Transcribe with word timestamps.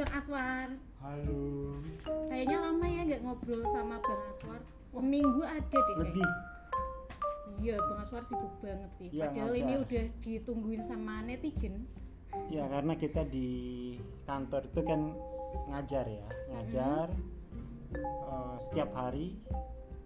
Bang 0.00 0.16
Aswar 0.16 0.68
Halo. 1.04 1.76
kayaknya 2.32 2.56
lama 2.56 2.86
ya 2.88 3.04
nggak 3.04 3.20
ngobrol 3.20 3.60
sama 3.68 4.00
Bang 4.00 4.22
Aswar 4.32 4.60
seminggu 4.96 5.44
ada 5.44 5.76
deh. 5.76 5.96
Lebih. 6.00 6.30
Iya, 7.60 7.76
Bang 7.76 8.00
Aswar 8.00 8.24
sibuk 8.24 8.48
banget 8.64 8.90
sih. 8.96 9.08
Iya, 9.12 9.28
Padahal 9.28 9.52
ini 9.60 9.72
ngajar. 9.76 9.84
udah 9.84 10.04
ditungguin 10.24 10.82
sama 10.88 11.20
netizen. 11.20 11.84
Ya 12.48 12.64
karena 12.72 12.96
kita 12.96 13.28
di 13.28 13.48
kantor 14.24 14.72
itu 14.72 14.80
kan 14.88 15.00
ngajar 15.68 16.04
ya, 16.08 16.26
ngajar 16.48 17.06
eh, 18.00 18.54
setiap 18.64 18.90
hari 18.96 19.36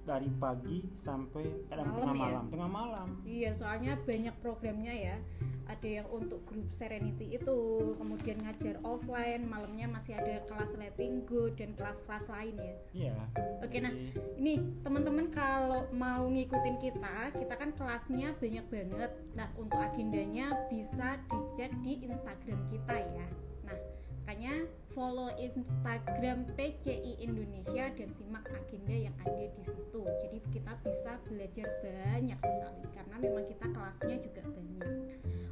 dari 0.05 0.29
pagi 0.37 0.85
sampai 1.01 1.45
kadang 1.73 1.89
Malam 1.89 1.97
tengah 1.97 2.15
ya? 2.15 2.21
malam, 2.21 2.45
tengah 2.53 2.71
malam. 2.71 3.09
Iya, 3.25 3.51
soalnya 3.57 3.93
banyak 4.05 4.35
programnya 4.45 4.93
ya. 4.93 5.17
Ada 5.65 6.05
yang 6.05 6.09
untuk 6.13 6.45
grup 6.45 6.69
Serenity 6.77 7.41
itu, 7.41 7.61
kemudian 7.97 8.37
ngajar 8.45 8.77
offline, 8.85 9.49
malamnya 9.49 9.89
masih 9.89 10.13
ada 10.13 10.45
kelas 10.45 10.77
letting 10.77 11.25
go 11.25 11.49
dan 11.57 11.73
kelas-kelas 11.73 12.29
lain 12.29 12.55
ya. 12.61 12.75
Iya. 12.93 13.17
Oke, 13.65 13.81
nah 13.81 13.89
jadi- 13.89 14.37
ini 14.45 14.55
teman-teman 14.85 15.33
kalau 15.33 15.89
mau 15.89 16.29
ngikutin 16.29 16.77
kita, 16.85 17.33
kita 17.33 17.55
kan 17.57 17.73
kelasnya 17.73 18.37
banyak 18.37 18.65
banget. 18.69 19.11
Nah, 19.33 19.49
untuk 19.57 19.81
agendanya 19.81 20.53
bisa 20.69 21.17
dicek 21.33 21.73
di 21.81 22.05
Instagram 22.13 22.61
kita 22.69 22.97
ya. 23.01 23.27
Nah, 23.65 23.79
makanya 24.25 24.65
follow 24.97 25.29
Instagram 25.37 26.49
PCI 26.57 27.21
Indonesia 27.21 27.93
dan 27.93 28.09
simak 28.17 28.49
agenda 28.57 28.97
yang 28.97 29.13
ada 29.21 29.53
di 29.53 29.63
situ. 29.69 30.01
Jadi 30.01 30.41
kita 30.49 30.73
bisa 30.81 31.21
belajar 31.29 31.69
banyak 31.85 32.41
sekali 32.41 32.83
karena 32.97 33.17
memang 33.21 33.45
kita 33.45 33.67
kelasnya 33.69 34.17
juga 34.25 34.43
banyak. 34.49 34.89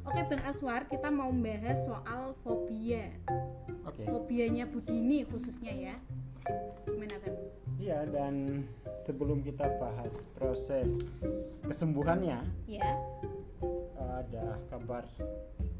Oke, 0.09 0.19
Bang 0.25 0.41
Aswar, 0.49 0.89
kita 0.89 1.13
mau 1.13 1.29
membahas 1.29 1.85
soal 1.85 2.33
fobia. 2.41 3.13
Oke. 3.85 4.09
Fobianya 4.09 4.65
Budini 4.65 5.21
khususnya 5.21 5.69
ya. 5.69 5.95
Gimana, 6.89 7.13
Bang? 7.21 7.37
Iya 7.77 8.09
dan 8.09 8.65
sebelum 9.05 9.45
kita 9.45 9.69
bahas 9.77 10.17
proses 10.33 10.89
kesembuhannya, 11.61 12.41
Ya. 12.65 12.89
ada 14.17 14.57
kabar 14.73 15.05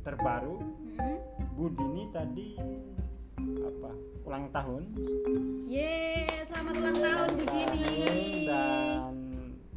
terbaru. 0.05 0.61
Mm-mm. 0.61 1.42
Bu 1.53 1.69
Dini 1.69 2.09
tadi 2.09 2.57
apa 3.37 3.91
ulang 4.25 4.49
tahun 4.49 4.89
Yeay, 5.69 6.49
selamat 6.49 6.75
ulang 6.81 6.97
tahun 6.97 7.29
Bu 7.37 7.45
Dini. 7.45 8.49
dan 8.49 9.13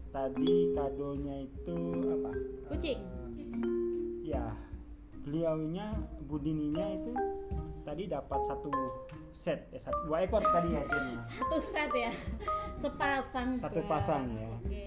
tadi 0.08 0.72
kadonya 0.72 1.36
itu 1.44 1.76
apa 2.16 2.30
Kucing. 2.72 3.00
Eh, 3.36 3.48
ya 4.24 4.56
beliaunya 5.20 5.92
budininya 6.24 6.86
itu 6.96 7.12
tadi 7.84 8.08
dapat 8.08 8.40
satu 8.48 8.72
set 9.36 9.68
eh, 9.76 9.80
satu, 9.84 10.08
dua 10.08 10.24
ekor 10.24 10.40
tadi 10.40 10.72
ya 10.72 10.80
ya. 10.80 11.20
Satu 11.28 11.58
set 11.60 11.90
ya. 11.92 12.12
Sepasang. 12.80 13.48
Satu 13.60 13.80
pasang 13.84 14.24
ya. 14.32 14.48
Oke. 14.64 14.84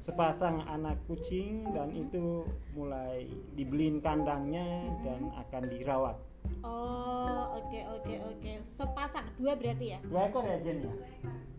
sepasang 0.00 0.64
anak 0.64 0.96
kucing 1.04 1.68
dan 1.76 1.92
itu 1.92 2.48
mulai 2.72 3.28
dibeliin 3.52 4.00
kandangnya 4.00 4.88
dan 5.04 5.28
akan 5.36 5.68
dirawat 5.68 6.16
Oh, 6.60 7.56
oke 7.56 7.80
oke 7.96 8.14
oke. 8.26 8.52
Sepasang 8.68 9.26
dua 9.36 9.56
berarti 9.56 9.86
ya? 9.92 9.98
dua 10.04 10.28
ekor 10.28 10.44
ya 10.44 10.58
Jen 10.60 10.78
ya 10.82 10.92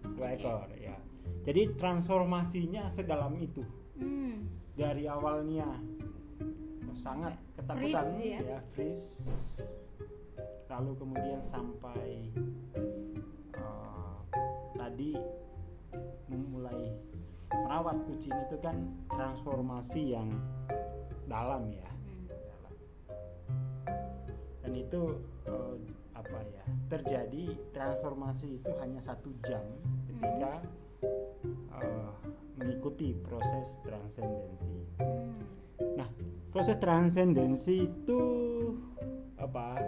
dua 0.06 0.28
ekor 0.34 0.70
ya 0.78 0.96
jadi 1.42 1.74
transformasinya 1.76 2.86
sedalam 2.86 3.34
itu 3.38 3.66
Hmm. 3.98 4.50
dari 4.74 5.06
awalnya 5.06 5.66
sangat 6.92 7.34
ketakutan 7.54 8.06
Freeze 8.18 8.42
ya? 8.42 8.60
freeze 8.74 9.10
lalu 10.68 10.92
kemudian 10.98 11.42
sampai 11.42 12.30
eh, 13.54 14.18
tadi 14.74 15.18
memulai 16.26 16.94
merawat 17.50 17.98
kucing 18.06 18.34
itu 18.34 18.58
kan 18.60 18.78
transformasi 19.10 20.14
yang 20.14 20.30
dalam 21.26 21.70
ya 21.70 21.90
Hmm. 21.90 22.26
dalam. 22.30 22.74
Dan 24.62 24.72
itu 24.78 25.18
eh, 25.50 25.76
apa 26.14 26.40
ya 26.54 26.64
terjadi 26.92 27.58
transformasi 27.74 28.62
itu 28.62 28.72
hanya 28.78 29.02
satu 29.02 29.30
jam 29.46 29.64
ketika 30.08 30.54
eh, 31.82 32.12
mengikuti 32.58 33.18
proses 33.26 33.82
transendensi 33.82 34.70
Hmm. 35.02 35.34
Nah, 35.98 36.06
proses 36.54 36.78
transendensi 36.78 37.90
itu 37.90 38.22
apa? 39.42 39.82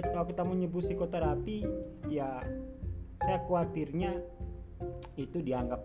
Ket- 0.00 0.16
kalau 0.16 0.24
kita 0.24 0.42
menyebut 0.48 0.80
psikoterapi, 0.80 1.66
ya 2.08 2.40
saya 3.20 3.38
khawatirnya 3.44 4.16
itu 5.20 5.44
dianggap 5.44 5.82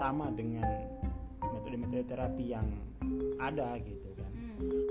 sama 0.00 0.32
dengan 0.32 0.64
metode-metode 1.44 2.08
terapi 2.08 2.44
yang 2.56 2.64
ada 3.36 3.76
gitu. 3.84 4.03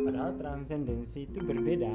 Padahal 0.04 0.36
transendensi 0.36 1.24
itu 1.24 1.40
berbeda. 1.40 1.94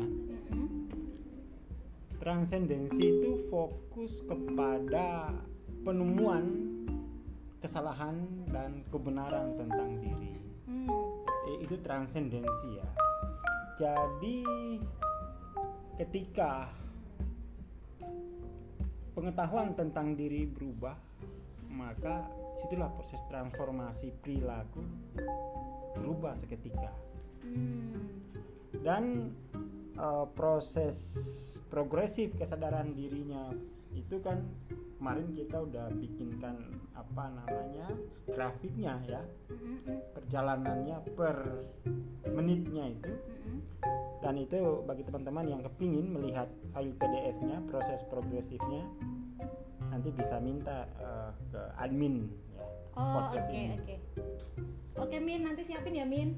Transendensi 2.18 3.02
itu 3.02 3.48
fokus 3.48 4.24
kepada 4.24 5.32
penemuan 5.84 6.44
kesalahan 7.58 8.16
dan 8.50 8.82
kebenaran 8.88 9.54
tentang 9.58 9.90
diri. 10.00 10.34
Hmm. 10.70 10.88
Eh, 11.48 11.58
itu 11.66 11.76
transendensi 11.80 12.68
ya. 12.78 12.88
Jadi 13.78 14.42
ketika 15.98 16.70
pengetahuan 19.14 19.74
tentang 19.74 20.14
diri 20.14 20.46
berubah, 20.46 20.94
maka 21.70 22.26
situlah 22.62 22.90
proses 22.94 23.22
transformasi 23.30 24.14
perilaku 24.22 24.82
berubah 25.98 26.34
seketika. 26.38 27.07
Hmm. 27.42 27.98
Dan 28.82 29.34
eh, 29.98 30.26
proses 30.32 30.96
progresif 31.68 32.32
kesadaran 32.40 32.96
dirinya 32.96 33.52
itu 33.92 34.16
kan 34.24 34.40
kemarin 34.98 35.30
kita 35.36 35.56
udah 35.62 35.86
bikinkan 35.94 36.56
apa 36.96 37.24
namanya 37.30 37.86
grafiknya 38.26 38.98
ya 39.06 39.22
Mm-mm. 39.48 39.96
perjalanannya 40.16 40.96
per 41.14 41.36
menitnya 42.26 42.90
itu 42.90 43.12
Mm-mm. 43.14 43.58
dan 44.20 44.34
itu 44.34 44.82
bagi 44.84 45.06
teman-teman 45.06 45.46
yang 45.46 45.62
kepingin 45.62 46.10
melihat 46.10 46.50
file 46.74 46.94
PDF-nya 46.98 47.62
proses 47.70 48.02
progresifnya 48.10 48.82
nanti 49.88 50.10
bisa 50.10 50.42
minta 50.42 50.90
eh, 50.98 51.30
ke 51.54 51.62
admin 51.78 52.26
ya 52.58 52.66
Oh, 52.98 53.30
oke 53.30 53.38
oke. 53.38 53.54
ini. 53.54 53.96
Oke, 54.98 55.16
Min, 55.22 55.46
nanti 55.46 55.62
siapin 55.62 55.94
ya, 55.94 56.02
Min. 56.02 56.34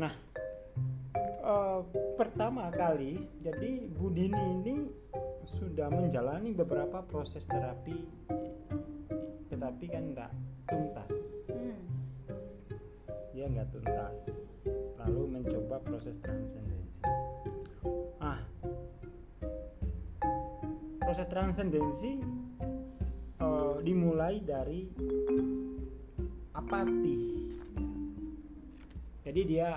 Nah 0.00 0.16
eh, 1.40 1.80
pertama 2.16 2.68
kali 2.72 3.26
jadi 3.42 3.90
Budini 3.96 4.44
ini 4.60 4.76
sudah 5.58 5.90
menjalani 5.90 6.54
beberapa 6.54 7.02
proses 7.04 7.42
terapi 7.48 7.96
tetapi 9.50 9.84
kan 9.90 10.04
enggak 10.14 10.32
tuntas 10.68 11.12
Hmm. 11.50 11.82
dia 13.34 13.50
nggak 13.50 13.74
tuntas 13.74 14.16
lalu 15.02 15.22
mencoba 15.26 15.82
proses 15.82 16.14
transendensi 16.22 17.02
ah 18.22 18.38
proses 21.02 21.26
transendensi 21.26 22.22
eh, 23.40 23.76
dimulai 23.82 24.44
dari 24.44 24.86
apati 26.52 27.18
jadi 29.24 29.40
dia 29.46 29.68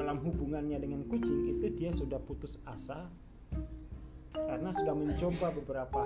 dalam 0.00 0.26
hubungannya 0.26 0.80
dengan 0.80 1.06
kucing 1.06 1.54
itu 1.54 1.66
dia 1.76 1.90
sudah 1.94 2.18
putus 2.18 2.58
asa 2.66 3.06
karena 4.34 4.70
sudah 4.74 4.94
mencoba 4.94 5.54
beberapa 5.54 6.00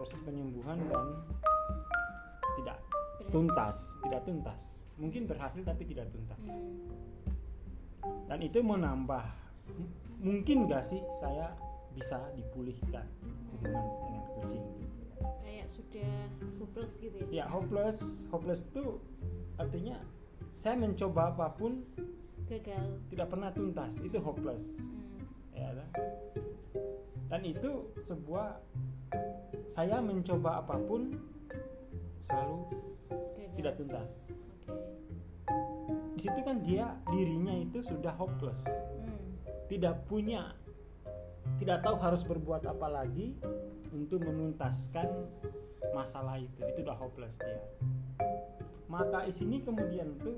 proses 0.00 0.20
penyembuhan 0.24 0.80
dan 0.88 1.06
tidak 2.60 2.78
tuntas, 3.32 3.96
tidak 4.04 4.22
tuntas. 4.28 4.60
Mungkin 5.00 5.24
berhasil 5.24 5.64
tapi 5.64 5.88
tidak 5.88 6.08
tuntas. 6.12 6.40
Hmm. 6.44 6.88
Dan 8.28 8.38
itu 8.44 8.60
menambah 8.60 9.24
mungkin 10.20 10.68
gak 10.68 10.84
sih 10.86 11.00
saya 11.18 11.56
bisa 11.92 12.18
dipulihkan 12.34 13.06
hubungan 13.52 13.84
dengan 14.08 14.24
kucing 14.40 14.64
gitu. 14.80 14.96
Kayak 15.44 15.68
sudah 15.68 16.12
hopeless 16.58 16.92
gitu 16.98 17.16
ya. 17.20 17.26
Ya 17.30 17.44
hopeless, 17.48 17.98
hopeless 18.32 18.60
itu 18.66 18.98
artinya 19.60 20.00
saya 20.56 20.78
mencoba 20.78 21.34
apa 21.34 21.52
pun 21.54 21.82
gagal 22.48 23.00
tidak 23.08 23.26
pernah 23.32 23.50
tuntas 23.54 23.96
itu 24.04 24.18
hopeless 24.20 24.64
Hmm. 24.76 25.24
ya 25.56 25.68
kan? 25.72 25.88
dan 27.32 27.40
itu 27.48 27.70
sebuah 28.04 28.60
saya 29.72 30.00
mencoba 30.04 30.60
apa 30.60 30.76
pun 30.84 31.16
selalu 32.28 32.58
gagal. 33.08 33.50
tidak 33.56 33.74
tuntas 33.80 34.10
Oke. 34.68 34.76
di 36.16 36.20
situ 36.20 36.40
kan 36.44 36.56
dia 36.64 36.92
dirinya 37.08 37.54
itu 37.56 37.80
sudah 37.84 38.12
hopeless 38.16 38.64
Hmm. 38.68 39.32
tidak 39.72 40.04
punya 40.06 40.52
tidak 41.62 41.78
tahu 41.80 41.96
harus 41.96 42.26
berbuat 42.26 42.66
apa 42.66 42.88
lagi 42.90 43.38
untuk 43.94 44.18
menuntaskan 44.20 45.06
masalah 45.94 46.36
itu 46.36 46.58
itu 46.66 46.82
udah 46.82 46.98
hopeless 46.98 47.38
dia 47.38 47.62
maka 48.86 49.24
di 49.24 49.32
sini 49.32 49.62
kemudian 49.62 50.18
tuh 50.18 50.36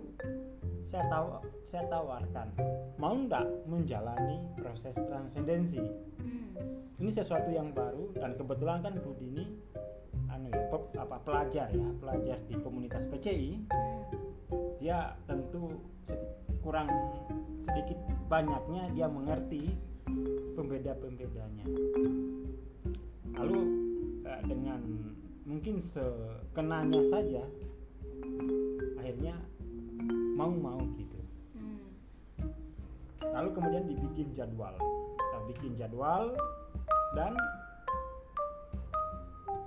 saya 0.84 1.08
tahu 1.08 1.26
saya 1.64 1.88
tawarkan 1.88 2.52
mau 2.96 3.16
ndak 3.16 3.48
menjalani 3.64 4.38
proses 4.54 4.94
transendensi 5.00 5.80
Hmm. 6.24 6.56
ini 6.96 7.10
sesuatu 7.10 7.50
yang 7.50 7.72
baru 7.72 8.14
dan 8.14 8.32
kebetulan 8.32 8.80
kan 8.80 8.96
Bu 8.96 9.12
Dini 9.14 9.44
anu 10.30 10.48
ya, 10.48 10.62
pe- 10.68 10.96
apa 10.96 11.20
pelajar 11.20 11.68
ya 11.68 11.88
pelajar 11.98 12.38
di 12.46 12.54
komunitas 12.56 13.04
PCI 13.08 13.60
Hmm. 13.66 14.02
dia 14.78 15.12
tentu 15.24 15.72
sedi- 16.04 16.32
kurang 16.60 16.88
sedikit 17.58 17.96
banyaknya 18.26 18.88
dia 18.92 19.04
mengerti 19.04 19.72
pembeda-pembedanya 20.54 21.66
lalu 23.34 23.60
eh, 24.24 24.42
dengan 24.46 24.80
mungkin 25.44 25.80
sekenanya 25.80 27.00
saja 27.12 27.44
akhirnya 29.00 29.36
mau-mau 30.34 30.80
gitu 30.96 31.12
Hmm. 31.54 31.86
lalu 33.22 33.48
kemudian 33.54 33.84
dibikin 33.86 34.28
jadwal 34.34 34.74
kita 35.14 35.38
bikin 35.54 35.72
jadwal 35.78 36.34
dan 37.14 37.38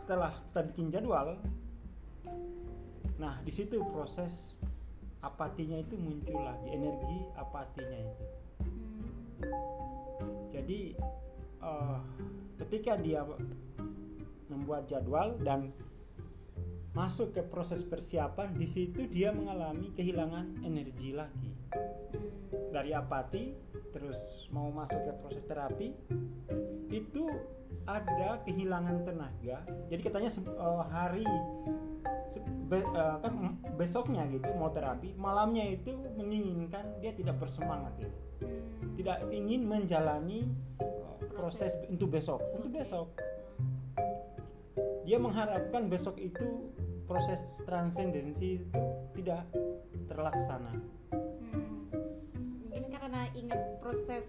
setelah 0.03 0.35
kita 0.51 0.61
bikin 0.73 0.87
jadwal 0.91 1.39
nah 3.17 3.39
di 3.47 3.51
situ 3.55 3.79
proses 3.95 4.59
apatinya 5.23 5.79
itu 5.79 5.95
muncul 5.95 6.43
lagi 6.43 6.67
energi 6.75 7.19
apatinya 7.39 7.99
itu 8.03 8.25
Hmm. 9.37 9.96
Jadi 10.51 10.95
eh, 11.61 11.97
ketika 12.63 12.97
dia 12.99 13.21
membuat 14.47 14.87
jadwal 14.87 15.35
dan 15.43 15.71
masuk 16.97 17.37
ke 17.37 17.45
proses 17.45 17.85
persiapan 17.85 18.57
di 18.57 18.65
situ 18.65 19.05
dia 19.05 19.29
mengalami 19.29 19.93
kehilangan 19.93 20.65
energi 20.65 21.13
lagi. 21.13 21.53
Dari 22.73 22.89
apati 22.89 23.53
terus 23.93 24.49
mau 24.49 24.73
masuk 24.73 25.05
ke 25.05 25.11
proses 25.21 25.45
terapi 25.45 25.93
itu 26.89 27.29
ada 27.85 28.41
kehilangan 28.41 29.05
tenaga. 29.05 29.61
Jadi 29.93 30.01
katanya 30.01 30.29
eh, 30.33 30.83
hari 30.89 31.27
be- 32.65 32.81
eh, 32.81 33.17
kan 33.21 33.61
besoknya 33.77 34.25
gitu 34.33 34.49
mau 34.57 34.73
terapi 34.73 35.13
malamnya 35.21 35.69
itu 35.69 35.93
menginginkan 36.17 36.97
dia 36.97 37.13
tidak 37.13 37.37
bersemangat 37.37 37.93
gitu 38.01 38.17
tidak 38.97 39.21
ingin 39.29 39.61
menjalani 39.65 40.49
eh, 40.81 41.15
proses. 41.37 41.77
untuk 41.85 42.09
besok. 42.17 42.41
Untuk 42.57 42.73
besok. 42.73 43.07
Dia 45.07 45.17
mengharapkan 45.21 45.87
besok 45.87 46.19
itu 46.19 46.73
proses 47.07 47.39
transendensi 47.63 48.59
itu 48.61 48.81
tidak 49.15 49.47
terlaksana 50.11 50.75
Hmm. 51.07 51.87
Mungkin 52.67 52.91
karena 52.91 53.31
ingat 53.31 53.79
proses 53.79 54.27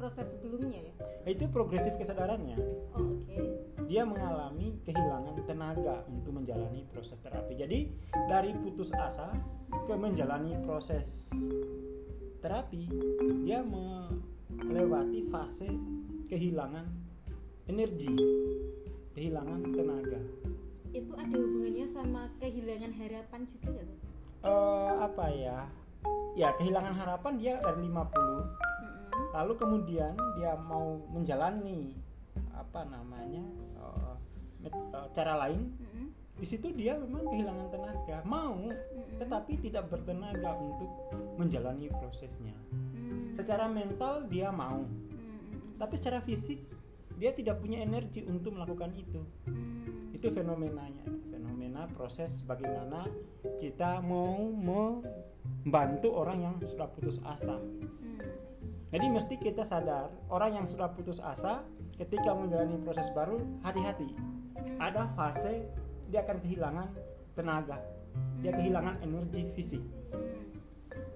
proses 0.00 0.26
sebelumnya 0.32 0.80
ya. 0.80 0.94
itu 1.28 1.44
progresif 1.52 1.92
kesadarannya 2.00 2.56
Oh, 2.96 3.20
oke. 3.20 3.36
dia 3.84 4.02
mengalami 4.08 4.80
kehilangan 4.88 5.36
tenaga 5.44 6.04
untuk 6.08 6.32
menjalani 6.32 6.88
proses 6.88 7.20
terapi. 7.20 7.54
Jadi 7.60 7.78
dari 8.28 8.56
putus 8.56 8.88
asa 8.96 9.30
ke 9.68 9.94
menjalani 9.94 10.56
proses 10.64 11.28
terapi, 12.40 12.88
dia 13.44 13.60
melewati 13.62 15.28
fase 15.28 15.68
kehilangan 16.32 16.86
energi, 17.68 18.16
kehilangan 19.12 19.60
tenaga. 19.74 20.20
Itu 20.92 21.12
ada 21.14 21.34
hubungannya 21.34 21.86
sama 21.88 22.30
kehilangan 22.38 22.92
harapan 22.94 23.40
juga 23.50 23.70
nggak? 23.80 24.00
Eh, 24.42 24.92
apa 25.00 25.24
ya? 25.32 25.58
Ya 26.36 26.52
kehilangan 26.54 26.94
harapan 26.94 27.32
dia 27.40 27.54
dari 27.58 27.88
50 27.88 27.90
Mm-mm. 27.90 28.44
lalu 29.32 29.52
kemudian 29.56 30.12
dia 30.36 30.52
mau 30.54 31.00
menjalani 31.10 31.96
apa 32.52 32.84
namanya 32.84 33.42
eh, 33.80 34.14
cara 35.10 35.34
lain 35.40 35.72
Mm-mm. 35.80 36.06
di 36.36 36.46
situ 36.46 36.68
dia 36.76 36.94
memang 37.00 37.24
kehilangan 37.26 37.68
tenaga 37.72 38.16
mau 38.22 38.54
Mm-mm. 38.68 39.18
tetapi 39.18 39.52
tidak 39.64 39.88
bertenaga 39.88 40.54
untuk 40.60 40.90
menjalani 41.40 41.88
prosesnya 41.90 42.54
Mm. 42.70 43.32
secara 43.34 43.66
mental 43.66 44.28
dia 44.28 44.52
mau 44.52 44.84
Mm-mm. 44.84 45.80
tapi 45.80 45.96
secara 45.96 46.20
fisik 46.20 46.60
dia 47.16 47.32
tidak 47.32 47.58
punya 47.58 47.80
energi 47.80 48.22
untuk 48.28 48.54
melakukan 48.54 48.92
itu 48.94 49.24
Mm. 49.48 50.05
Itu 50.26 50.42
fenomenanya. 50.42 51.06
Fenomena 51.30 51.86
proses 51.94 52.42
bagaimana 52.42 53.06
kita 53.62 54.02
mau 54.02 54.50
membantu 54.50 56.18
orang 56.18 56.42
yang 56.42 56.54
sudah 56.58 56.90
putus 56.90 57.22
asa. 57.22 57.54
Mm. 57.62 58.18
jadi 58.90 59.06
mesti 59.06 59.34
kita 59.38 59.62
sadar 59.62 60.10
orang 60.26 60.58
yang 60.58 60.66
sudah 60.66 60.90
putus 60.90 61.22
asa 61.22 61.62
ketika 61.94 62.34
menjalani 62.34 62.74
proses 62.82 63.06
baru 63.14 63.38
hati-hati. 63.62 64.10
Mm. 64.10 64.82
ada 64.82 65.06
fase 65.14 65.62
dia 66.10 66.26
akan 66.26 66.42
kehilangan 66.42 66.88
tenaga. 67.38 67.78
Dia 68.42 68.50
kehilangan 68.50 69.06
energi 69.06 69.46
fisik. 69.54 69.82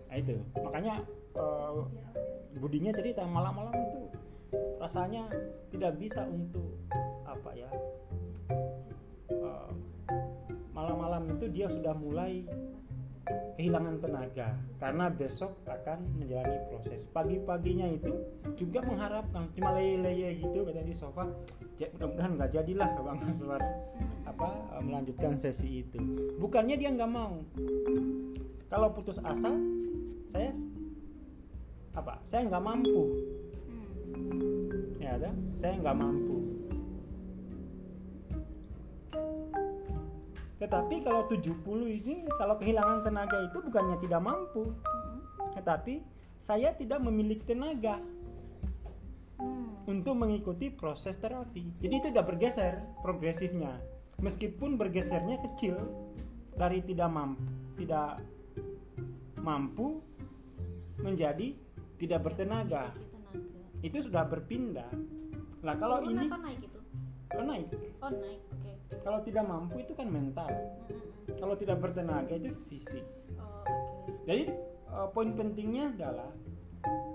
Nah 0.07 0.17
itu. 0.23 0.39
Makanya 0.55 1.03
eh, 1.35 1.79
budinya 2.63 2.95
cerita 2.95 3.27
malam-malam 3.27 3.75
itu 3.75 4.01
rasanya 4.79 5.27
tidak 5.75 5.99
bisa 5.99 6.23
untuk 6.31 6.79
apa 7.27 7.51
ya 7.55 7.71
eh, 9.31 9.71
malam-malam 10.75 11.31
itu 11.39 11.47
dia 11.51 11.67
sudah 11.71 11.95
mulai 11.95 12.43
kehilangan 13.61 14.01
tenaga 14.03 14.57
karena 14.81 15.07
besok 15.13 15.53
akan 15.69 16.03
menjalani 16.19 16.59
proses. 16.73 17.07
Pagi-paginya 17.13 17.87
itu 17.93 18.11
juga 18.57 18.83
mengharapkan 18.83 19.47
cuma 19.55 19.77
leye-leye 19.77 20.41
gitu 20.41 20.67
katanya 20.67 20.89
di 20.89 20.97
sofa 20.97 21.29
"Ja- 21.79 21.93
mudah-mudahan 21.95 22.33
nggak 22.41 22.51
jadilah 22.57 22.89
bang 22.91 23.21
Aswar. 23.29 23.63
Apa 24.27 24.49
eh, 24.79 24.83
melanjutkan 24.83 25.37
sesi 25.37 25.85
itu. 25.85 26.01
Bukannya 26.41 26.75
dia 26.81 26.91
nggak 26.91 27.11
mau. 27.13 27.45
Kalau 28.71 28.89
putus 28.95 29.19
asa 29.23 29.53
saya 30.27 30.51
apa 31.95 32.19
saya 32.25 32.47
nggak 32.49 32.65
mampu. 32.65 33.03
Mm. 33.71 34.99
ya 35.03 35.11
ada? 35.19 35.31
Saya 35.59 35.75
nggak 35.79 35.97
mampu 35.99 36.40
tetapi 40.61 41.03
kalau 41.03 41.25
70 41.27 41.57
ini 41.89 42.29
kalau 42.37 42.61
kehilangan 42.61 43.01
tenaga 43.03 43.49
itu 43.49 43.59
bukannya 43.65 43.97
tidak 44.05 44.21
mampu 44.21 44.69
Mm-mm. 44.69 45.57
tetapi 45.57 46.05
saya 46.37 46.77
tidak 46.77 47.01
memiliki 47.01 47.43
tenaga 47.49 47.99
Mm. 49.41 49.89
untuk 49.89 50.15
mengikuti 50.21 50.69
proses 50.69 51.17
terapi. 51.17 51.65
Jadi 51.81 51.95
itu 51.97 52.07
udah 52.13 52.25
bergeser 52.25 52.85
progresifnya. 53.01 53.73
Meskipun 54.21 54.77
bergesernya 54.77 55.41
kecil 55.41 55.81
dari 56.61 56.85
tidak 56.85 57.09
mampu, 57.09 57.41
tidak 57.81 58.21
mampu 59.41 60.05
menjadi 61.01 61.57
tidak 61.97 62.21
bertenaga. 62.21 62.93
Itu 63.81 64.05
sudah 64.05 64.29
berpindah. 64.29 64.93
Nah, 65.65 65.75
kalau 65.81 66.05
ini 66.05 66.29
naik 66.29 66.61
itu? 66.69 66.80
Oh, 67.39 67.45
naik. 67.47 67.69
Oh 68.03 68.11
naik, 68.11 68.41
oke. 68.51 68.73
Kalau 69.07 69.19
tidak 69.23 69.45
mampu 69.47 69.77
itu 69.83 69.93
kan 69.95 70.09
mental. 70.11 70.51
Mm-mm. 70.51 71.39
Kalau 71.39 71.55
tidak 71.55 71.79
bertenaga 71.79 72.35
itu 72.35 72.51
fisik. 72.67 73.05
Oh, 73.39 73.63
oke. 73.63 74.13
Jadi 74.27 74.51
eh, 74.91 75.09
poin 75.15 75.31
pentingnya 75.37 75.95
adalah 75.95 76.31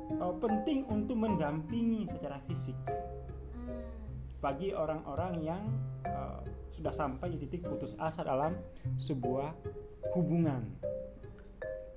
eh, 0.09 0.33
penting 0.39 0.87
untuk 0.87 1.17
mendampingi 1.19 2.07
secara 2.07 2.39
fisik. 2.47 2.77
Mm. 3.55 3.81
bagi 4.45 4.77
orang-orang 4.77 5.41
yang 5.41 5.63
uh, 6.05 6.37
sudah 6.69 6.93
sampai 6.93 7.33
di 7.33 7.41
titik 7.41 7.65
putus 7.65 7.97
asa 7.97 8.21
dalam 8.21 8.53
sebuah 8.93 9.57
hubungan. 10.13 10.61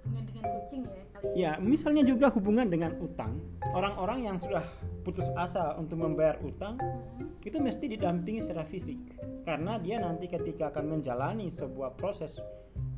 Hubungan 0.00 0.24
dengan 0.24 0.44
kucing 0.56 0.82
ya 0.88 1.04
kali 1.12 1.24
ini. 1.28 1.36
Ya, 1.36 1.52
misalnya 1.60 2.02
juga 2.08 2.32
hubungan 2.32 2.72
dengan 2.72 2.96
utang. 3.04 3.36
Orang-orang 3.76 4.24
yang 4.24 4.36
sudah 4.40 4.64
putus 5.08 5.32
asa 5.40 5.72
untuk 5.80 6.04
membayar 6.04 6.36
utang 6.44 6.76
Mm-mm. 6.76 7.40
itu 7.40 7.56
mesti 7.56 7.88
didampingi 7.88 8.44
secara 8.44 8.68
fisik. 8.68 9.00
Karena 9.48 9.80
dia 9.80 9.96
nanti 10.04 10.28
ketika 10.28 10.68
akan 10.68 11.00
menjalani 11.00 11.48
sebuah 11.48 11.96
proses 11.96 12.36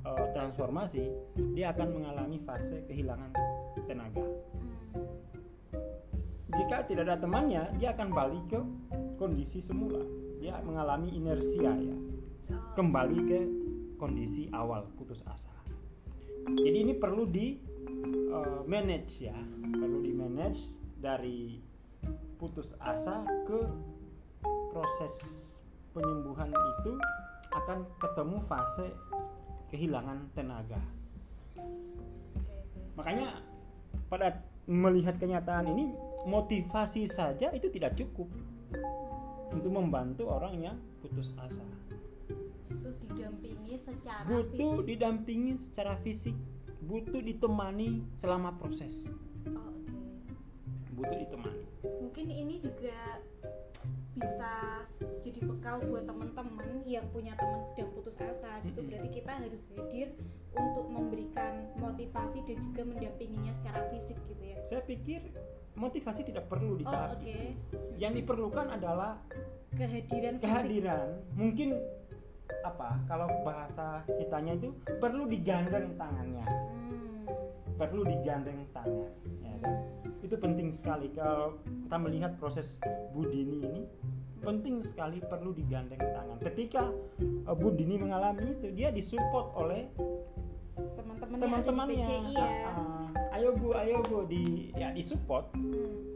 uh, 0.03 0.27
transformasi 0.35 1.07
dia 1.55 1.71
akan 1.71 2.03
mengalami 2.03 2.43
fase 2.43 2.83
kehilangan 2.91 3.31
tenaga. 3.87 4.27
Hmm. 4.27 5.07
jika 6.51 6.83
tidak 6.91 7.07
ada 7.07 7.23
temannya 7.23 7.71
dia 7.79 7.95
akan 7.95 8.11
balik 8.11 8.45
ke 8.51 8.59
kondisi 9.15 9.63
semula. 9.63 10.03
Dia 10.43 10.59
mengalami 10.67 11.15
inersia 11.15 11.71
ya. 11.79 11.95
Oh, 11.95 12.75
kembali 12.75 13.19
ke 13.23 13.41
kondisi 14.03 14.51
awal 14.51 14.91
putus 14.99 15.23
asa. 15.31 15.55
Jadi 16.43 16.91
ini 16.91 16.99
perlu 16.99 17.23
di 17.23 17.55
uh, 18.35 18.67
manage 18.67 19.31
ya. 19.31 19.37
Perlu 19.63 20.03
di 20.03 20.11
manage 20.11 20.61
dari 20.99 21.70
putus 22.41 22.73
asa 22.81 23.21
ke 23.45 23.61
proses 24.73 25.15
penyembuhan 25.93 26.49
itu 26.49 26.97
akan 27.53 27.85
ketemu 28.01 28.39
fase 28.49 28.89
kehilangan 29.69 30.25
tenaga 30.33 30.81
makanya 32.97 33.45
pada 34.09 34.41
melihat 34.65 35.21
kenyataan 35.21 35.69
ini 35.69 35.93
motivasi 36.25 37.05
saja 37.05 37.53
itu 37.53 37.69
tidak 37.69 37.93
cukup 38.01 38.27
untuk 39.53 39.71
membantu 39.71 40.33
orang 40.33 40.57
yang 40.57 40.77
putus 41.05 41.31
asa 41.37 41.63
Itu 42.71 42.91
didampingi 43.11 43.75
secara 43.83 44.25
butuh 44.25 44.73
fisik. 44.81 44.87
didampingi 44.89 45.53
secara 45.59 45.95
fisik 46.01 46.37
butuh 46.81 47.21
ditemani 47.21 48.03
selama 48.17 48.57
proses. 48.57 49.07
Butuh 51.01 51.19
ditemani 51.19 51.65
Mungkin 52.01 52.27
ini 52.29 52.55
juga 52.61 52.99
bisa 54.13 54.85
jadi 55.23 55.41
bekal 55.41 55.81
buat 55.87 56.05
teman-teman 56.05 56.83
yang 56.85 57.07
punya 57.09 57.33
teman 57.35 57.63
sedang 57.65 57.89
putus 57.95 58.19
asa 58.19 58.59
gitu. 58.61 58.83
Berarti 58.83 59.09
kita 59.09 59.33
harus 59.33 59.63
hadir 59.71 60.13
untuk 60.53 60.85
memberikan 60.85 61.53
motivasi 61.75 62.43
dan 62.45 62.59
juga 62.61 62.83
mendampinginya 62.85 63.53
secara 63.53 63.87
fisik 63.89 64.19
gitu 64.27 64.43
ya. 64.45 64.59
saya 64.63 64.83
pikir 64.83 65.25
motivasi 65.73 66.21
tidak 66.23 66.51
perlu 66.51 66.77
di 66.77 66.85
Oh, 66.85 66.91
tahap 66.91 67.17
oke. 67.17 67.23
itu 67.23 67.55
yang 67.97 68.13
diperlukan 68.13 68.67
adalah 68.69 69.23
Kehadiran 69.71 70.37
fisik. 70.37 70.45
kehadiran 70.45 71.09
mungkin 71.33 71.69
apa 72.61 72.99
kalau 73.07 73.31
bahasa 73.41 73.87
kitanya 74.11 74.59
itu 74.59 74.69
perlu 74.99 75.25
digandeng 75.25 75.95
tangannya 75.95 76.45
Hmm. 76.45 77.25
Perlu 77.81 78.05
digandeng 78.05 78.69
tangan 78.77 79.09
ya 79.41 79.57
kan? 79.65 79.75
itu 80.21 80.37
penting 80.37 80.69
sekali. 80.69 81.09
Kalau 81.17 81.59
kita 81.65 81.97
melihat 81.97 82.33
proses 82.37 82.77
Budini 83.17 83.65
ini 83.65 83.83
penting 84.41 84.85
sekali 84.85 85.21
perlu 85.25 85.57
digandeng 85.57 85.99
tangan. 86.01 86.39
Ketika 86.45 86.93
uh, 87.49 87.57
Budini 87.57 87.97
mengalami 87.97 88.55
itu 88.57 88.69
dia 88.73 88.93
disupport 88.93 89.53
oleh 89.57 89.89
Teman-teman 90.81 91.37
teman-temannya. 91.45 92.07
PCI 92.09 92.33
ya. 92.33 92.49
Ah. 92.73 93.37
ayo 93.37 93.53
bu 93.53 93.69
ayo 93.77 94.01
bu. 94.07 94.25
Di 94.25 94.73
ya 94.77 94.95
disupport. 94.95 95.53
Hmm. 95.53 96.09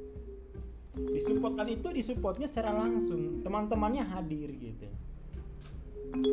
disupport 1.10 1.58
kan 1.58 1.66
itu 1.66 1.88
disupportnya 1.90 2.46
secara 2.48 2.70
langsung. 2.70 3.42
Teman-temannya 3.42 4.06
hadir 4.08 4.48
gitu. 4.56 4.88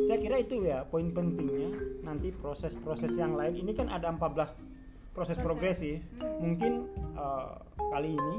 Saya 0.06 0.22
kira 0.22 0.38
itu 0.38 0.62
ya 0.64 0.86
poin 0.86 1.10
pentingnya. 1.10 2.00
Nanti 2.06 2.30
proses-proses 2.30 3.18
yang 3.18 3.34
lain. 3.34 3.58
Ini 3.58 3.74
kan 3.74 3.90
ada 3.90 4.08
14 4.14 4.81
proses 5.12 5.36
progresif 5.36 6.00
Hmm. 6.18 6.40
mungkin 6.40 6.72
eh, 7.14 7.52
kali 7.78 8.16
ini 8.16 8.36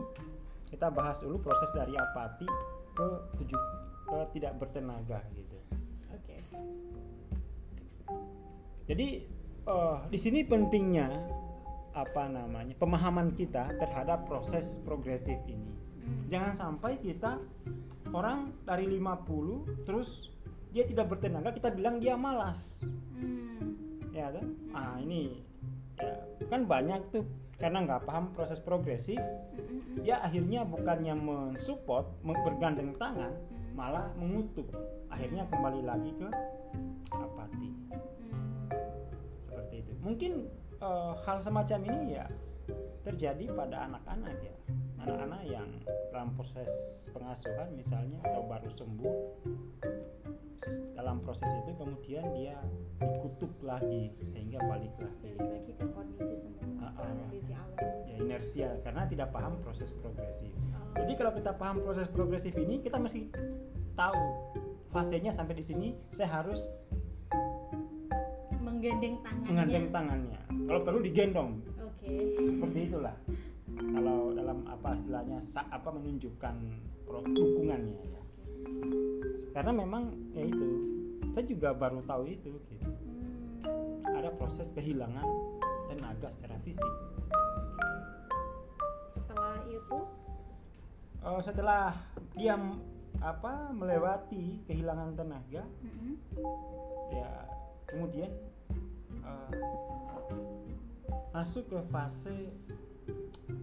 kita 0.67 0.89
bahas 0.89 1.21
dulu 1.21 1.37
proses 1.39 1.69
dari 1.71 1.93
apati 1.93 2.49
ke 2.93 3.07
tujuh 3.37 3.61
ke 4.03 4.17
tidak 4.33 4.57
bertenaga 4.57 5.21
gitu 5.33 5.57
Oke. 6.11 6.35
jadi 8.85 9.07
eh, 9.63 9.97
di 10.09 10.17
sini 10.17 10.43
pentingnya 10.43 11.07
apa 11.93 12.25
namanya 12.25 12.73
pemahaman 12.75 13.31
kita 13.31 13.69
terhadap 13.77 14.25
proses 14.25 14.81
progresif 14.81 15.37
ini 15.45 15.71
Hmm. 16.03 16.27
jangan 16.27 16.51
sampai 16.51 16.99
kita 16.99 17.39
orang 18.11 18.51
dari 18.67 18.91
50 18.91 19.87
terus 19.87 20.27
dia 20.69 20.83
tidak 20.83 21.15
bertenaga 21.15 21.55
kita 21.55 21.71
bilang 21.71 21.95
dia 21.95 22.19
malas 22.19 22.81
Hmm. 23.15 23.71
ya 24.11 24.27
kan 24.27 24.51
ah 24.75 24.99
ini 24.99 25.39
ya 26.01 26.45
kan 26.49 26.65
banyak 26.65 27.01
tuh 27.13 27.25
karena 27.61 27.85
nggak 27.85 28.03
paham 28.09 28.33
proses 28.33 28.59
progresif 28.59 29.21
dia 30.01 30.19
akhirnya 30.19 30.65
bukannya 30.65 31.15
mensupport 31.15 32.09
bergandeng 32.23 32.91
tangan 32.97 33.31
malah 33.73 34.09
mengutuk. 34.17 34.69
Akhirnya 35.09 35.49
kembali 35.49 35.81
lagi 35.85 36.11
ke 36.17 36.29
apati. 37.09 37.69
Hmm. 38.29 38.69
seperti 39.49 39.75
itu. 39.85 39.93
Mungkin 40.01 40.31
eh, 40.81 41.13
hal 41.25 41.37
semacam 41.41 41.79
ini 41.89 42.17
ya 42.17 42.25
terjadi 43.03 43.49
pada 43.53 43.89
anak-anak 43.89 44.35
ya. 44.39 44.55
Anak-anak 45.03 45.41
yang 45.49 45.69
dalam 46.15 46.31
proses 46.37 46.69
pengasuhan 47.11 47.75
misalnya 47.75 48.23
atau 48.23 48.47
baru 48.47 48.71
sembuh 48.71 49.15
dalam 50.95 51.19
proses 51.21 51.49
itu 51.63 51.71
kemudian 51.75 52.23
dia 52.35 52.55
dikutuk 53.01 53.51
lagi 53.65 54.13
sehingga 54.31 54.61
balik 54.63 54.93
lagi 54.95 55.29
balik 55.35 55.51
lagi 55.59 55.71
ke 55.75 55.85
kondisi 55.91 56.35
semula 56.39 56.83
Ah, 56.83 56.85
ah. 56.99 57.11
kondisi 57.11 57.51
awal 57.51 57.89
ya 58.07 58.15
inersia 58.21 58.69
karena 58.85 59.03
tidak 59.09 59.29
paham 59.33 59.59
proses 59.59 59.89
progresif. 59.99 60.53
Oh. 60.53 61.03
jadi 61.03 61.13
kalau 61.19 61.31
kita 61.35 61.51
paham 61.57 61.77
proses 61.83 62.07
progresif 62.07 62.53
ini 62.55 62.79
kita 62.79 62.97
mesti 63.01 63.27
tahu 63.97 64.23
fasenya 64.93 65.33
sampai 65.33 65.57
di 65.57 65.65
sini 65.65 65.87
saya 66.13 66.41
harus 66.43 66.61
menggandeng 68.61 69.19
tangannya. 69.25 69.47
menggandeng 69.49 69.87
tangannya. 69.89 70.39
Kalau 70.69 70.81
perlu 70.83 70.99
digendong. 71.03 71.51
Oke. 71.81 72.11
Seperti 72.39 72.79
itulah. 72.91 73.15
Kalau 73.73 74.31
dalam 74.35 74.63
apa 74.69 74.95
istilahnya 74.95 75.39
apa 75.71 75.89
menunjukkan 75.91 76.55
dukungannya 77.33 78.01
ya 78.11 78.22
karena 79.53 79.71
memang 79.71 80.03
ya 80.33 80.43
itu 80.43 80.67
saya 81.33 81.45
juga 81.49 81.73
baru 81.73 82.01
tahu 82.05 82.29
itu 82.29 82.51
gitu. 82.57 82.89
Hmm. 82.89 84.17
ada 84.17 84.29
proses 84.35 84.69
kehilangan 84.73 85.25
tenaga 85.87 86.27
secara 86.33 86.57
fisik 86.65 86.93
setelah 89.13 89.61
itu 89.69 89.97
Eh, 91.23 91.39
setelah 91.39 91.95
dia 92.35 92.59
apa 93.23 93.71
melewati 93.71 94.59
kehilangan 94.67 95.15
tenaga 95.15 95.63
mm-mm. 95.79 96.19
ya 97.15 97.47
kemudian 97.87 98.27
eh, 99.23 99.51
masuk 101.31 101.71
ke 101.71 101.79
fase 101.87 102.51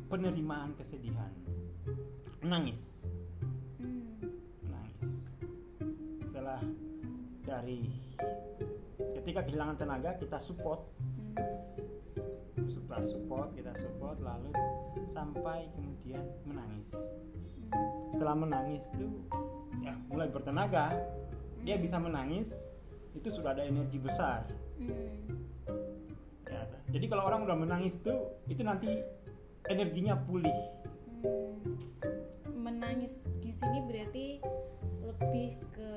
penerimaan 0.09 0.73
kesedihan 0.73 1.28
menangis 2.40 2.97
Hmm. 3.80 4.10
Setelah 6.50 6.66
dari 7.47 7.87
ketika 9.23 9.47
kehilangan 9.47 9.78
tenaga 9.78 10.19
kita 10.19 10.35
support. 10.42 10.83
Setelah 12.59 13.07
support 13.07 13.54
kita 13.54 13.71
support 13.78 14.19
lalu 14.19 14.50
sampai 15.14 15.71
kemudian 15.78 16.26
menangis. 16.42 16.90
Setelah 18.11 18.35
menangis 18.35 18.83
tuh 18.90 19.14
ya 19.78 19.95
mulai 20.11 20.26
bertenaga 20.26 20.90
dia 21.62 21.78
bisa 21.78 22.02
menangis 22.02 22.50
itu 23.14 23.30
sudah 23.30 23.54
ada 23.54 23.62
energi 23.62 24.02
besar. 24.02 24.42
Ya 26.50 26.66
jadi 26.90 27.07
kalau 27.07 27.30
orang 27.30 27.47
udah 27.47 27.54
menangis 27.54 27.95
tuh 28.02 28.42
itu 28.50 28.66
nanti 28.66 28.90
energinya 29.71 30.19
pulih. 30.19 30.59
Hmm. 31.21 31.76
menangis 32.59 33.12
di 33.45 33.52
sini 33.52 33.78
berarti 33.85 34.26
lebih 35.11 35.59
ke 35.75 35.90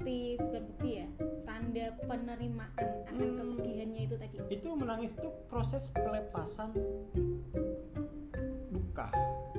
bukti 0.00 0.38
bukan 0.38 0.62
bukti 0.72 0.90
ya 1.02 1.06
tanda 1.44 1.86
penerimaan 2.06 2.72
akan 2.78 3.14
Hmm. 3.20 3.36
kesedihannya 3.36 4.00
itu 4.08 4.14
tadi. 4.16 4.36
Itu 4.48 4.68
menangis 4.72 5.12
tuh 5.18 5.32
proses 5.50 5.92
pelepasan 5.92 6.70
duka. 8.72 9.08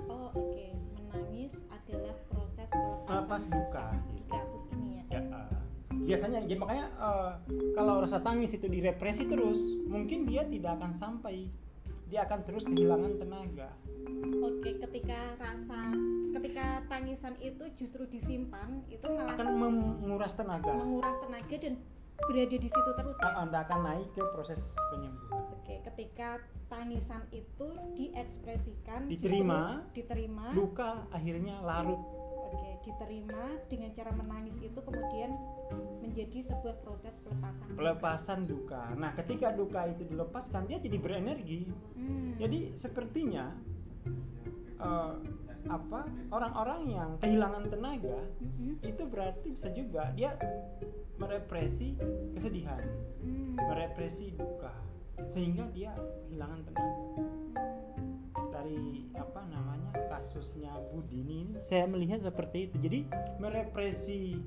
Oh 0.09 0.31
oke. 0.33 0.65
Menangis 0.97 1.53
adalah 1.69 2.15
proses 2.31 2.67
pelepasan 2.71 3.11
melepas 3.11 3.41
duka. 3.51 3.85
di 4.15 4.21
kasus 4.25 4.63
ini 4.73 4.89
ya. 4.97 5.03
Ya 5.11 5.21
eh, 5.29 5.61
biasanya 6.09 6.39
ya 6.47 6.55
makanya 6.57 6.85
eh, 6.89 7.31
kalau 7.77 8.01
rasa 8.01 8.17
tangis 8.23 8.55
itu 8.55 8.65
direpresi 8.65 9.27
terus 9.29 9.59
mungkin 9.85 10.25
dia 10.25 10.47
tidak 10.47 10.81
akan 10.81 10.91
sampai. 10.95 11.51
Dia 12.11 12.27
akan 12.27 12.39
terus 12.43 12.67
kehilangan 12.67 13.23
tenaga. 13.23 13.71
Oke 14.43 14.75
ketika 14.83 15.37
rasa 15.39 15.95
ketika 16.61 16.85
tangisan 16.93 17.33
itu 17.41 17.63
justru 17.73 18.03
disimpan 18.05 18.85
itu 18.85 19.05
malah 19.09 19.33
akan 19.33 19.47
menguras 19.97 20.33
tenaga. 20.37 20.69
menguras 20.77 21.17
tenaga 21.25 21.55
dan 21.57 21.73
berada 22.21 22.57
di 22.61 22.69
situ 22.69 22.91
terus 22.93 23.17
ya. 23.17 23.33
Anda 23.33 23.65
akan 23.65 23.79
naik 23.81 24.07
ke 24.13 24.21
proses 24.37 24.61
penyembuhan. 24.93 25.41
Oke 25.57 25.81
ketika 25.89 26.37
tangisan 26.69 27.25
itu 27.33 27.67
diekspresikan 27.97 29.09
Diterima. 29.09 29.81
justru 29.89 30.05
diterima. 30.05 30.45
Luka 30.53 31.01
akhirnya 31.09 31.57
larut. 31.65 31.97
Oke 32.53 32.77
diterima 32.85 33.57
dengan 33.65 33.89
cara 33.97 34.11
menangis 34.13 34.53
itu 34.61 34.79
kemudian 34.85 35.33
menjadi 36.05 36.45
sebuah 36.45 36.75
proses 36.85 37.15
pelepasan 37.23 37.67
pelepasan 37.79 38.39
duka 38.43 38.91
nah 38.99 39.15
ketika 39.15 39.55
duka 39.55 39.87
itu 39.87 40.03
dilepaskan 40.03 40.67
dia 40.67 40.77
jadi 40.83 40.97
berenergi. 40.99 41.71
Hmm. 41.95 42.35
jadi 42.35 42.75
sepertinya 42.75 43.55
eh, 44.83 45.13
apa 45.67 46.05
orang-orang 46.29 46.81
yang 46.89 47.09
kehilangan 47.19 47.69
tenaga 47.69 48.17
Mm-mm. 48.39 48.81
itu 48.81 49.03
berarti 49.05 49.47
bisa 49.53 49.69
juga 49.69 50.09
dia 50.13 50.33
merepresi 51.17 51.93
kesedihan 52.33 52.81
Hmm. 53.21 53.53
merepresi 53.53 54.33
duka 54.33 54.73
sehingga 55.29 55.69
dia 55.69 55.93
kehilangan 56.25 56.65
tenaga 56.65 57.05
dari 58.49 59.05
apa 59.13 59.45
namanya 59.45 59.93
kasusnya 60.09 60.73
Budini 60.89 61.45
ini 61.45 61.53
saya 61.61 61.85
melihat 61.85 62.25
seperti 62.25 62.65
itu 62.65 62.75
jadi 62.81 62.99
merepresi 63.37 64.41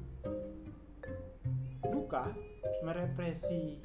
duka 1.84 2.34
merepresi 2.82 3.78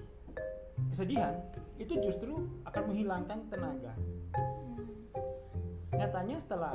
kesedihan 0.90 1.38
itu 1.78 1.94
justru 2.02 2.34
akan 2.66 2.84
menghilangkan 2.90 3.40
tenaga 3.54 3.94
Hmm. 4.34 4.82
Nyatanya 5.94 6.38
setelah 6.42 6.74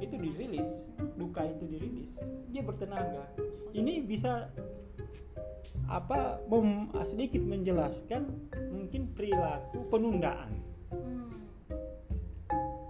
itu 0.00 0.16
dirilis 0.16 0.88
duka 1.20 1.44
itu 1.44 1.64
dirilis 1.68 2.16
dia 2.48 2.64
bertenaga 2.64 3.28
ini 3.76 4.00
bisa 4.00 4.48
apa 5.86 6.40
mem- 6.48 6.90
sedikit 7.04 7.44
menjelaskan 7.44 8.26
mungkin 8.72 9.12
perilaku 9.12 9.84
penundaan 9.92 10.64
Hmm. 10.86 11.34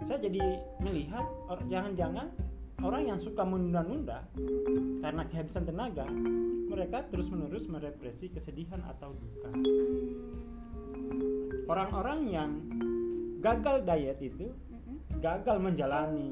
saya 0.05 0.21
jadi 0.21 0.61
melihat 0.85 1.25
or- 1.49 1.65
jangan-jangan 1.67 2.29
orang 2.85 3.09
yang 3.09 3.19
suka 3.19 3.41
menunda-nunda 3.41 4.21
karena 5.01 5.25
kehabisan 5.27 5.65
tenaga 5.65 6.05
mereka 6.69 7.09
terus-menerus 7.09 7.67
merepresi 7.67 8.29
kesedihan 8.29 8.85
atau 8.85 9.17
duka 9.17 9.49
Hmm. 9.51 9.65
orang-orang 11.67 12.21
yang 12.31 12.51
gagal 13.41 13.83
diet 13.85 14.19
itu. 14.23 14.51
Gagal 15.19 15.57
menjalani 15.59 16.31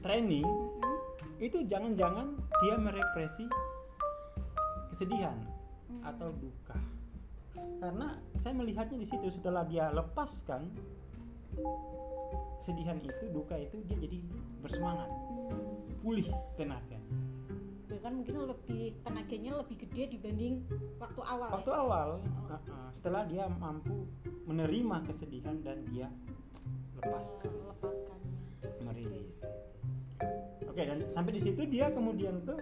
training 0.00 0.46
Mm-mm. 0.46 0.96
itu 1.38 1.62
jangan-jangan 1.64 2.34
dia 2.60 2.74
merepresi 2.76 3.46
kesedihan 4.88 5.36
Mm. 5.88 6.04
atau 6.04 6.28
duka 6.36 6.76
karena 7.80 8.20
saya 8.36 8.52
melihatnya 8.52 9.00
di 9.00 9.08
situ 9.08 9.32
setelah 9.32 9.64
dia 9.64 9.88
lepaskan 9.88 10.68
kesedihan 12.60 13.00
itu 13.00 13.24
duka 13.32 13.56
itu 13.56 13.80
dia 13.88 13.96
jadi 13.96 14.18
bersemangat 14.60 15.08
Hmm. 15.48 15.80
pulih 16.04 16.28
tenaga 16.60 17.00
bahkan 17.88 18.20
mungkin 18.20 18.36
lebih 18.52 19.00
tenaganya 19.00 19.64
lebih 19.64 19.80
gede 19.80 20.12
dibanding 20.12 20.60
waktu 21.00 21.20
awal 21.24 21.48
waktu 21.56 21.72
ya? 21.72 21.78
awal 21.80 22.08
uh-uh, 22.20 22.88
setelah 22.92 23.24
dia 23.24 23.48
mampu 23.48 24.04
menerima 24.44 25.08
kesedihan 25.08 25.56
dan 25.64 25.88
dia 25.88 26.12
lepas 27.00 27.32
Eh, 27.40 27.48
lepaskannya 28.98 29.06
merilis 29.06 29.38
oke 30.66 30.82
dan 30.82 30.98
sampai 31.06 31.32
di 31.36 31.40
situ 31.42 31.60
dia 31.70 31.86
kemudian 31.94 32.42
tuh 32.42 32.58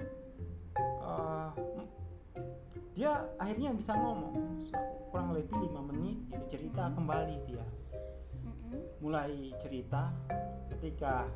uh, 1.00 1.50
dia 2.97 3.28
akhirnya 3.37 3.76
bisa 3.76 3.93
ngomong. 3.93 4.57
Kurang 5.12 5.37
lebih 5.37 5.52
lima 5.69 5.85
menit 5.85 6.16
gitu 6.33 6.45
cerita 6.57 6.88
kembali 6.97 7.37
dia. 7.44 7.64
Mm-mm. 8.46 8.79
mulai 9.05 9.53
cerita 9.59 10.14
ketika 10.72 11.29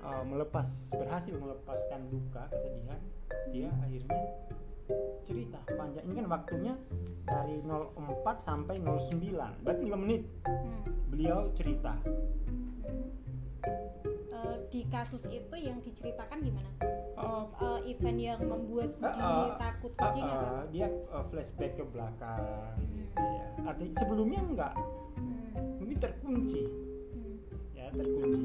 uh, 0.00 0.24
melepas 0.24 0.64
berhasil 0.96 1.34
melepaskan 1.36 2.08
duka 2.08 2.46
kesedihan 2.48 3.00
dia 3.52 3.68
akhirnya 3.84 4.22
cerita 5.28 5.60
panjang. 5.76 6.08
Ini 6.08 6.14
kan 6.24 6.26
waktunya 6.32 6.74
dari 7.28 7.60
04 7.60 8.40
sampai 8.40 8.80
09 8.80 9.60
berarti 9.60 9.82
5 9.86 10.02
menit. 10.02 10.24
Hmm. 10.48 10.82
beliau 11.10 11.50
cerita 11.52 11.98
Hmm. 14.40 14.48
Eh, 14.48 14.58
di 14.72 14.80
kasus 14.88 15.20
itu 15.28 15.54
yang 15.54 15.78
diceritakan 15.80 16.38
gimana? 16.40 16.70
Uh, 17.12 17.44
Eh, 17.60 17.92
event 17.92 18.16
yang 18.16 18.40
membuat 18.40 18.96
Uh, 18.96 19.12
uh, 19.12 19.48
takut 19.60 19.92
uh, 19.92 20.00
kucing 20.00 20.24
uh, 20.24 20.32
apa? 20.32 20.48
dia 20.72 20.88
uh, 21.12 21.24
flashback 21.28 21.76
ke 21.76 21.84
belakang 21.84 22.72
Hmm. 22.80 22.96
gitu 22.96 23.20
ya 23.20 23.46
artinya 23.68 23.92
sebelumnya 24.00 24.40
enggak 24.40 24.74
Hmm. 25.20 25.76
mungkin 25.76 25.98
terkunci 26.00 26.62
Hmm. 26.64 27.36
ya 27.76 27.86
terkunci 27.92 28.44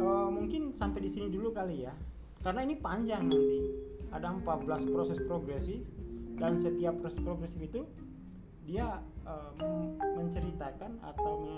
Uh, 0.00 0.26
mungkin 0.26 0.74
sampai 0.74 0.98
di 0.98 1.10
sini 1.12 1.30
dulu 1.30 1.54
kali 1.54 1.86
ya 1.86 1.94
karena 2.42 2.66
ini 2.66 2.74
panjang 2.74 3.30
nanti 3.30 3.70
ada 4.10 4.34
14 4.34 4.82
proses 4.90 5.20
progresif 5.22 5.86
dan 6.34 6.58
setiap 6.58 6.98
proses 6.98 7.22
progresif 7.22 7.60
itu 7.60 7.86
dia 8.66 8.98
uh, 9.22 9.52
menceritakan 10.18 10.98
atau 11.04 11.54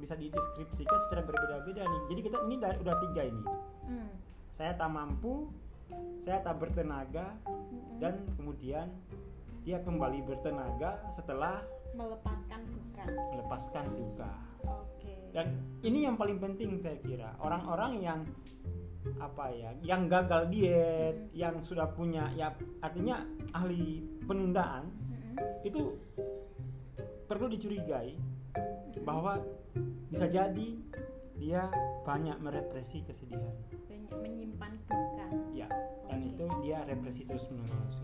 bisa 0.00 0.14
dideskripsikan 0.14 0.98
secara 1.04 1.22
berbeda-beda 1.22 1.82
nih 1.82 2.00
jadi 2.08 2.20
kita 2.22 2.36
ini 2.42 2.54
da- 2.56 2.78
udah 2.78 2.96
tiga 3.02 3.22
ini 3.24 3.44
Hmm. 3.82 4.10
saya 4.50 4.72
tak 4.74 4.88
mampu 4.88 5.50
saya 6.20 6.38
tak 6.40 6.56
bertenaga 6.56 7.34
Mm-mm. 7.42 7.98
dan 7.98 8.14
kemudian 8.34 8.86
dia 9.60 9.78
kembali 9.78 10.24
bertenaga 10.24 11.04
setelah 11.10 11.60
melepaskan 11.92 12.60
duka. 12.64 13.02
melepaskan 13.28 13.84
duka 13.90 14.30
Oke. 14.62 15.14
dan 15.30 15.52
ini 15.80 16.04
yang 16.04 16.14
paling 16.14 16.38
penting 16.38 16.74
saya 16.74 16.96
kira 16.98 17.34
orang-orang 17.36 17.98
yang 17.98 18.20
apa 19.16 19.48
ya 19.50 19.70
yang 19.82 20.06
gagal 20.06 20.48
diet 20.48 21.16
Hmm. 21.18 21.28
yang 21.32 21.54
sudah 21.60 21.88
punya 21.88 22.30
ya 22.32 22.52
artinya 22.80 23.20
ahli 23.50 24.00
penundaan 24.22 24.86
Mm-mm. 24.86 25.34
itu 25.62 25.98
perlu 27.26 27.48
dicurigai 27.48 28.14
bahwa 29.02 29.40
bisa 30.10 30.26
jadi 30.26 30.68
dia 31.40 31.72
banyak 32.04 32.36
merepresi 32.42 33.00
kesedihan 33.06 33.54
banyak 33.88 34.14
menyimpan 34.20 34.72
duka. 34.84 35.26
ya 35.54 35.68
dan 36.10 36.20
itu 36.26 36.44
dia 36.60 36.84
represi 36.84 37.24
terus 37.24 37.48
menerus 37.48 38.02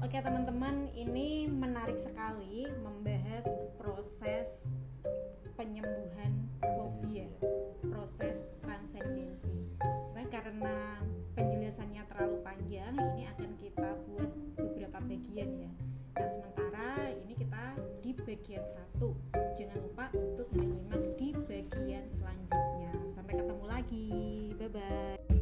Oke 0.00 0.16
teman-teman, 0.16 0.88
ini 0.96 1.44
menarik 1.44 2.00
sekali 2.00 2.64
membahas 2.80 3.44
proses 3.76 4.48
penyembuhan 5.60 6.48
fobia, 6.62 7.28
proses 7.84 8.48
transendensi. 8.64 9.76
Nah, 10.16 10.24
karena 10.32 11.04
penjelasannya 11.36 12.02
terlalu 12.08 12.40
panjang, 12.40 12.96
ini 13.12 13.28
akan 13.28 13.50
kita 13.60 13.88
buat 14.08 14.30
beberapa 14.56 14.98
bagian 15.04 15.50
ya 15.68 15.72
nah 16.16 16.28
sementara 16.30 17.12
ini 17.14 17.32
kita 17.38 17.64
di 18.02 18.10
bagian 18.14 18.64
satu. 18.74 19.14
Jangan 19.58 19.78
lupa 19.82 20.06
untuk 20.14 20.48
menyimak 20.54 21.02
di 21.20 21.34
bagian 21.34 22.04
selanjutnya. 22.16 22.92
Sampai 23.14 23.34
ketemu 23.38 23.64
lagi. 23.68 24.08
Bye 24.58 24.70
bye 24.70 25.39